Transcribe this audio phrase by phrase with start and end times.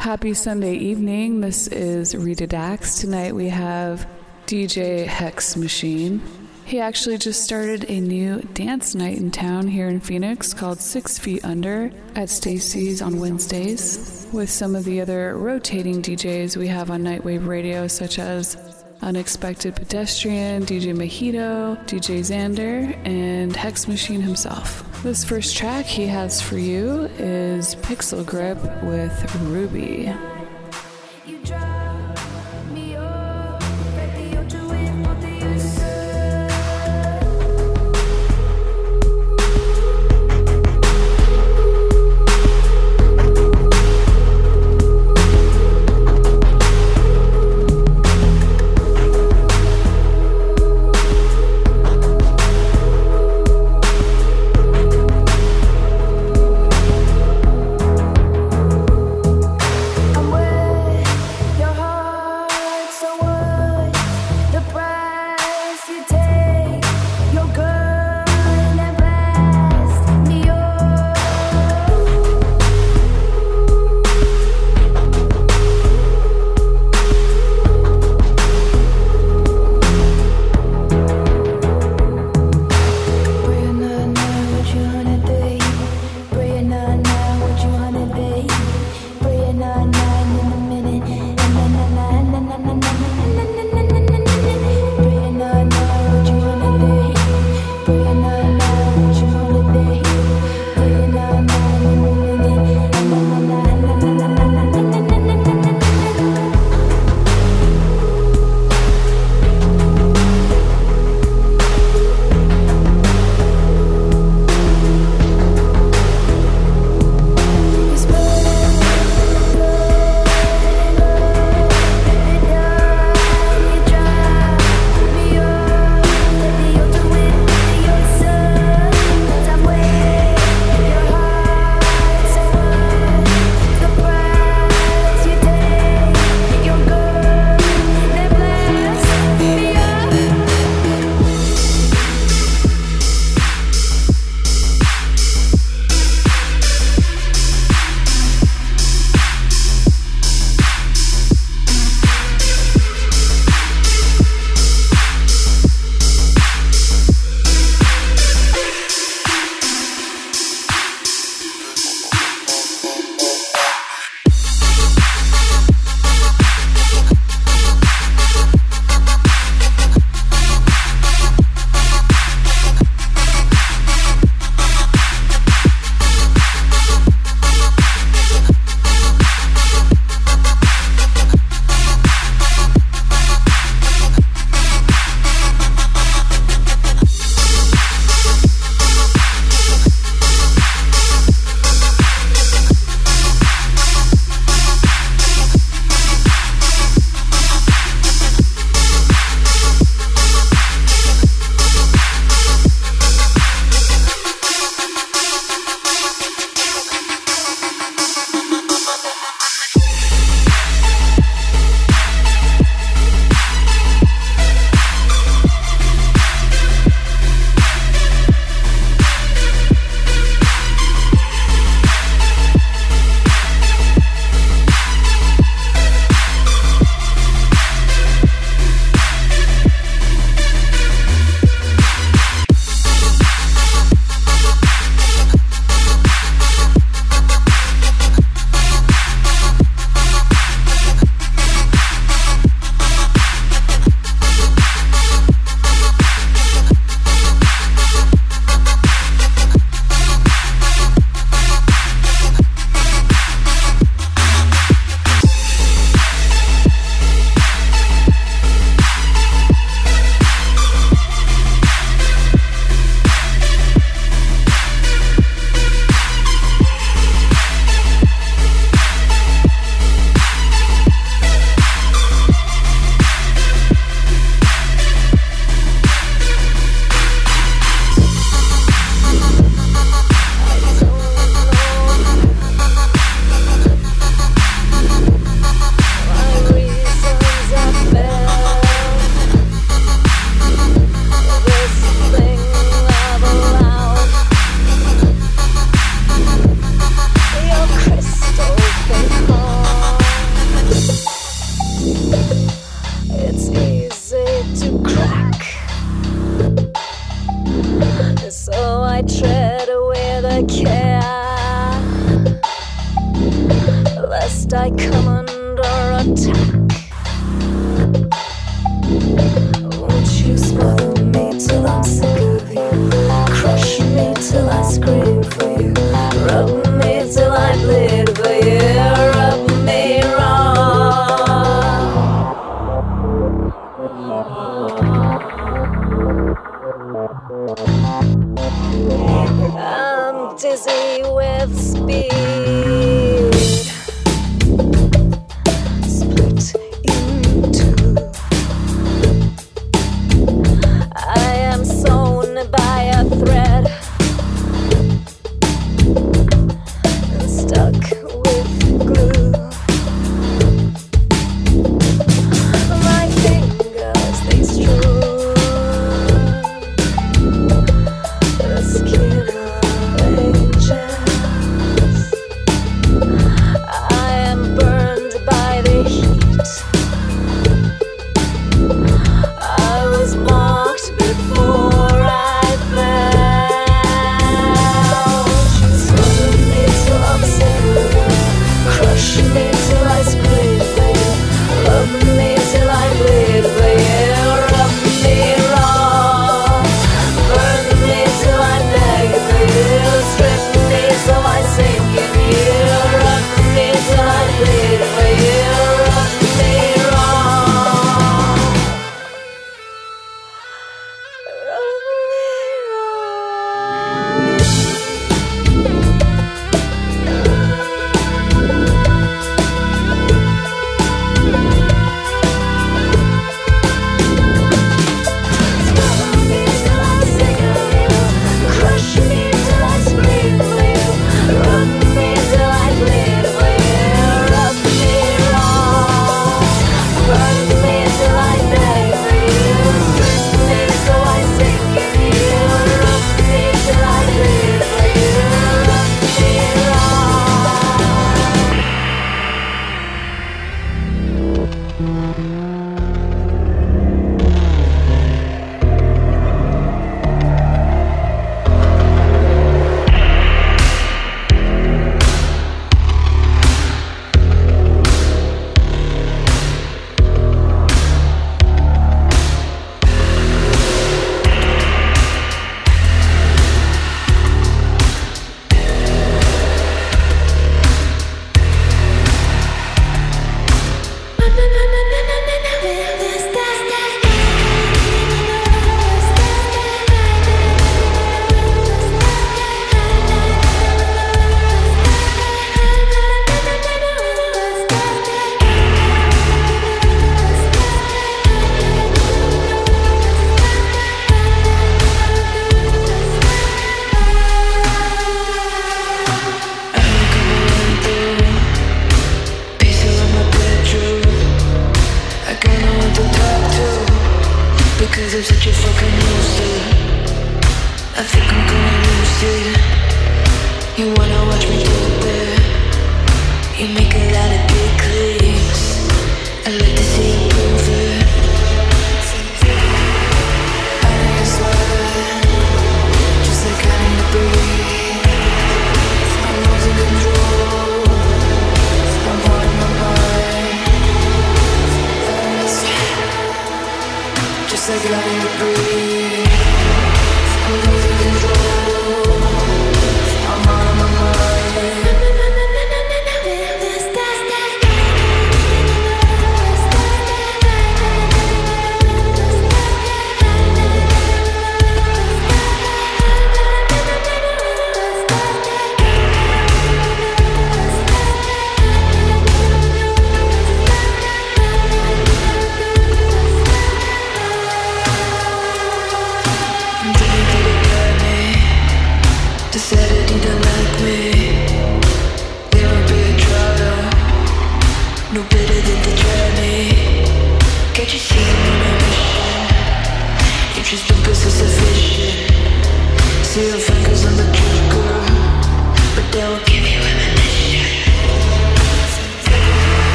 [0.00, 1.42] Happy Sunday evening.
[1.42, 3.00] This is Rita Dax.
[3.00, 4.08] Tonight we have
[4.46, 6.22] DJ Hex Machine.
[6.64, 11.18] He actually just started a new dance night in town here in Phoenix called Six
[11.18, 16.90] Feet Under at Stacy's on Wednesdays with some of the other rotating DJs we have
[16.90, 18.56] on Nightwave Radio, such as
[19.02, 24.84] Unexpected Pedestrian, DJ Mojito, DJ Xander, and Hex Machine himself.
[25.02, 30.12] This first track he has for you is Pixel Grip with Ruby.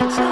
[0.00, 0.29] lights.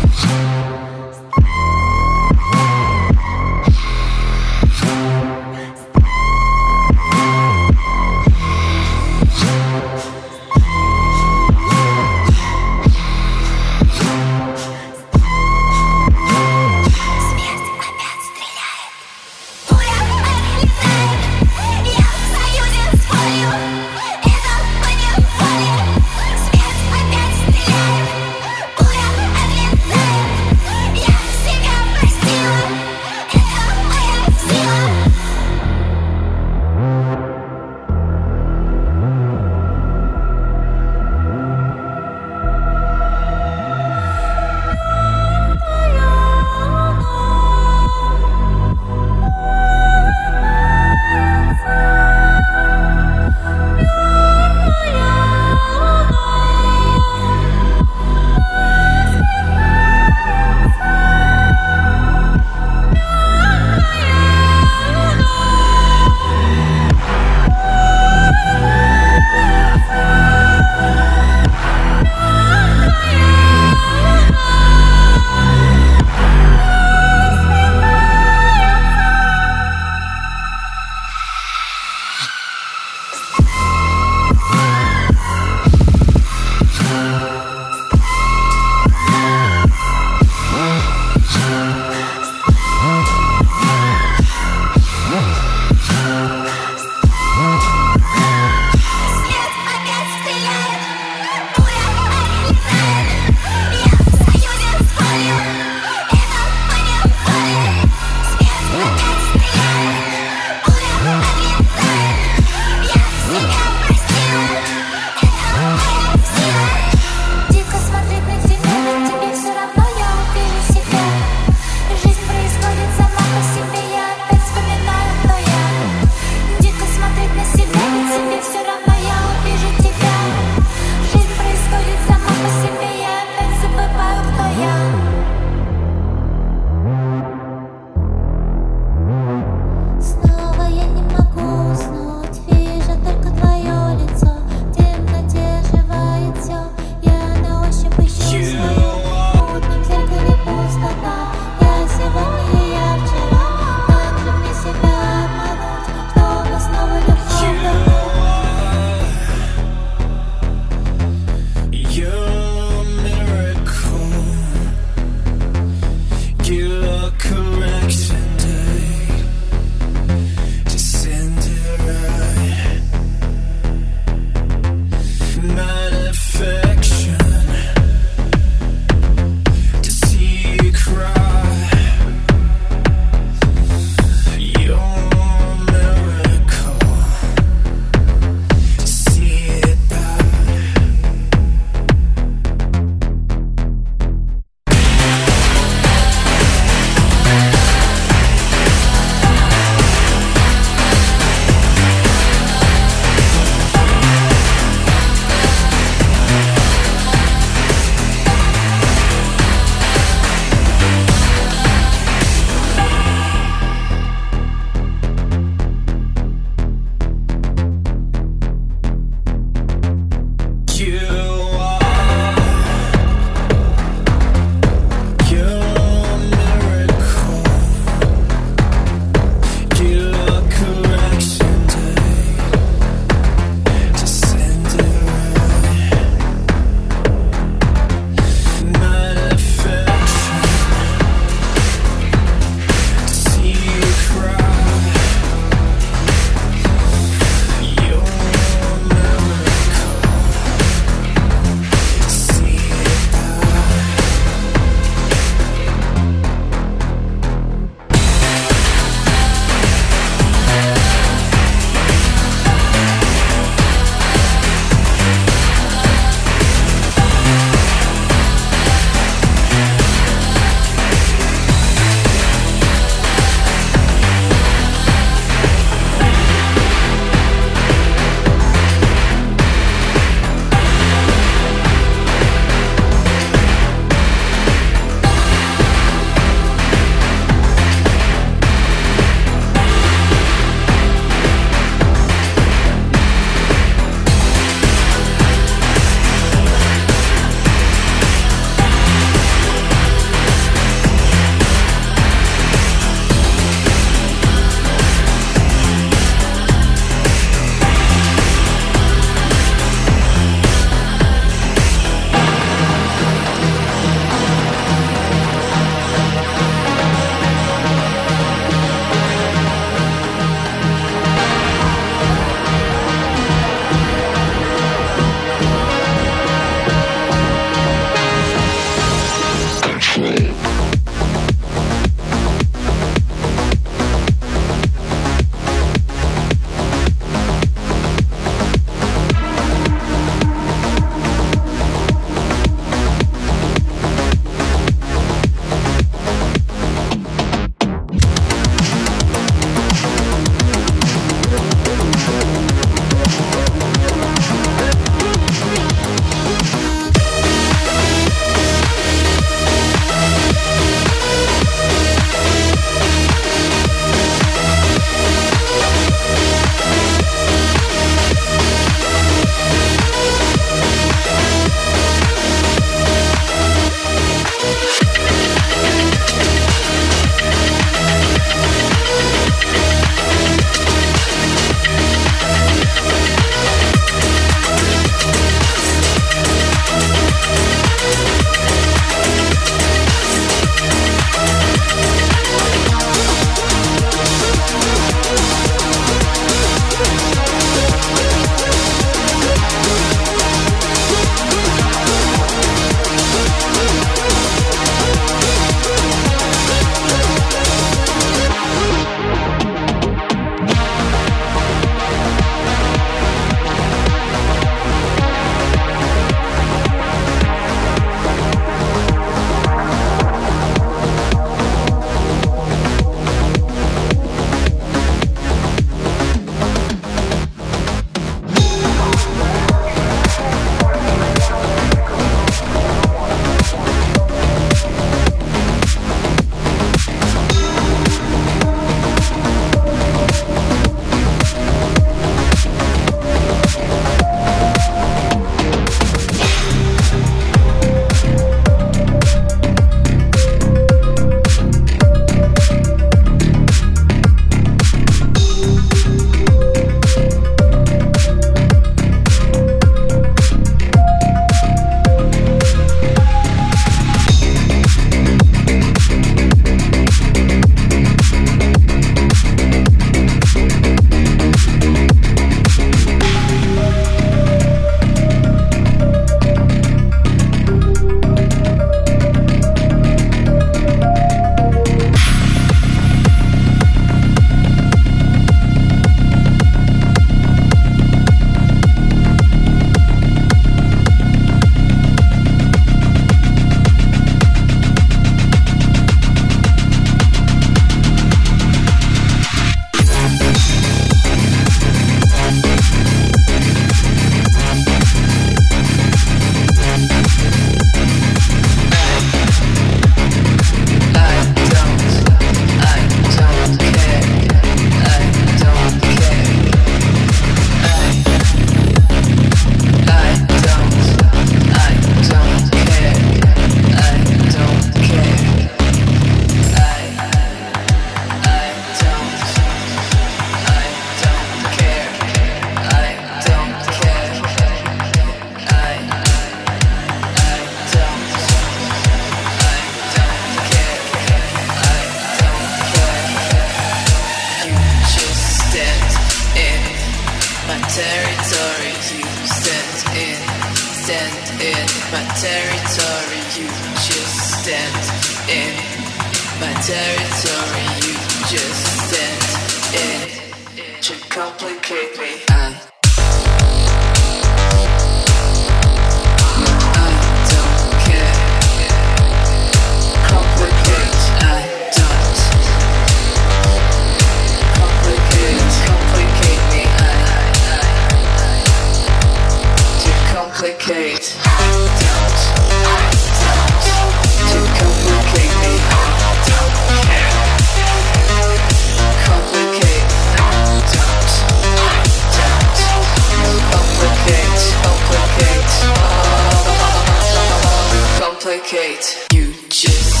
[599.61, 600.00] shoes.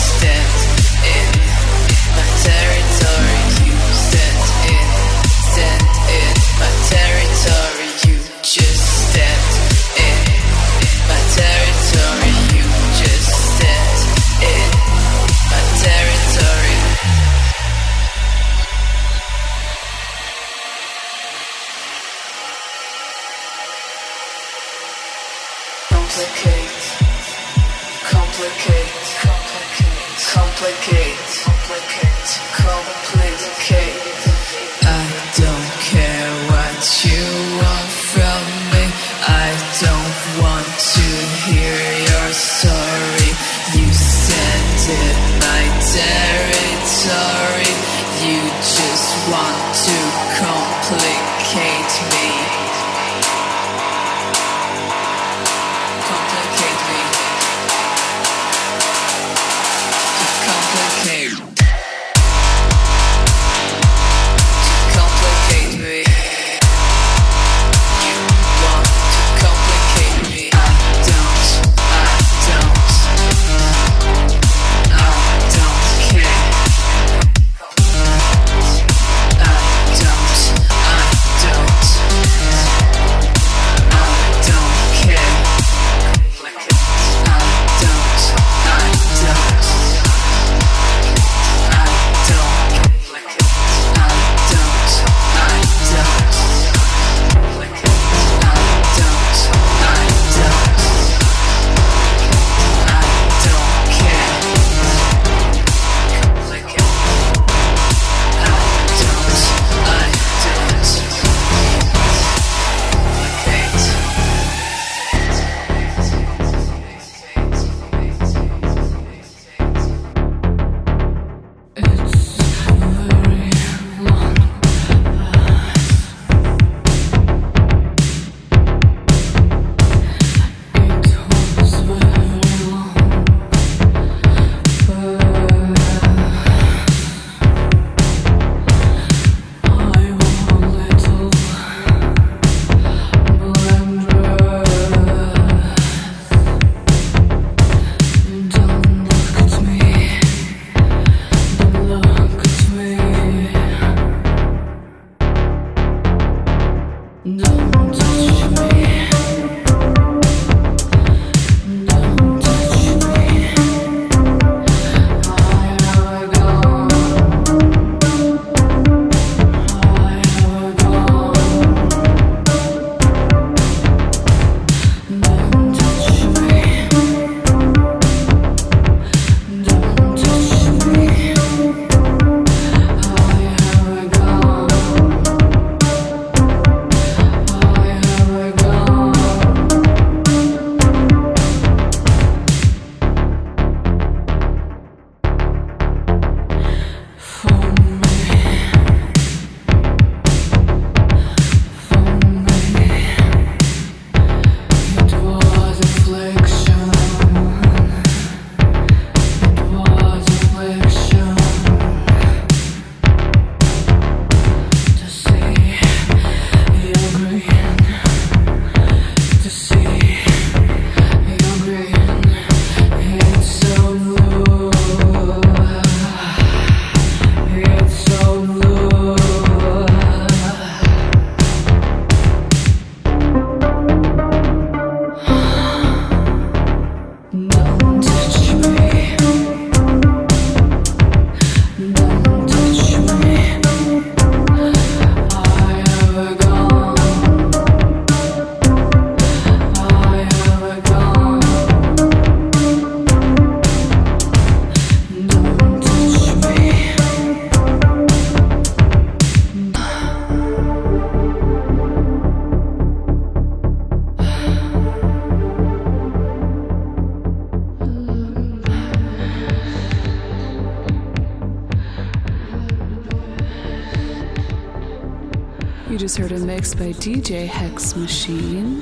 [276.75, 278.81] By DJ Hex Machine.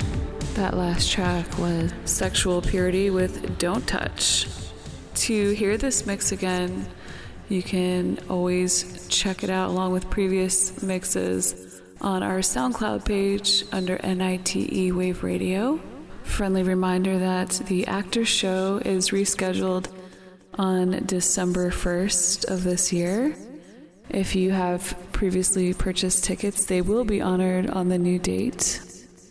[0.54, 4.46] That last track was Sexual Purity with Don't Touch.
[5.14, 6.86] To hear this mix again,
[7.48, 13.98] you can always check it out along with previous mixes on our SoundCloud page under
[13.98, 15.80] NITE Wave Radio.
[16.22, 19.88] Friendly reminder that the Actor Show is rescheduled
[20.54, 23.34] on December 1st of this year.
[24.10, 28.80] If you have previously purchased tickets, they will be honored on the new date.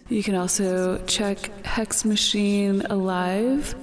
[0.08, 3.76] You can also check Hex Machine Alive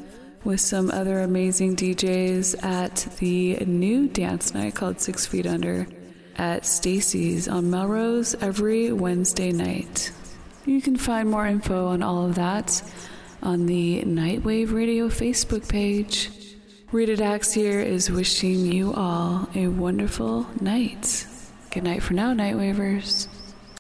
[0.45, 5.87] with some other amazing DJs at the new dance night called Six Feet Under
[6.37, 10.13] at Stacy's on Melrose every Wednesday night.
[10.65, 12.83] You can find more info on all of that
[13.43, 16.31] on the Nightwave Radio Facebook page.
[16.93, 21.27] Rita Dax here is wishing you all a wonderful night.
[21.73, 23.27] Good night for now, night Nightwavers.